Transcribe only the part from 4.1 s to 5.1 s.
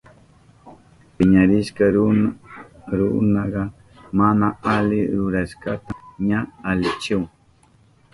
mana ali